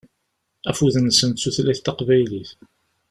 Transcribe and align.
Afud-nsen 0.69 1.29
d 1.31 1.35
tutlayt 1.39 1.81
taqbaylit. 1.85 2.51